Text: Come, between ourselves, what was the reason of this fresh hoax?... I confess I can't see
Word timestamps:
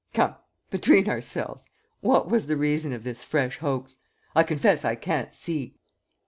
Come, 0.15 0.35
between 0.71 1.07
ourselves, 1.07 1.67
what 1.99 2.27
was 2.27 2.47
the 2.47 2.57
reason 2.57 2.91
of 2.91 3.03
this 3.03 3.23
fresh 3.23 3.59
hoax?... 3.59 3.99
I 4.35 4.41
confess 4.41 4.83
I 4.83 4.95
can't 4.95 5.31
see 5.31 5.75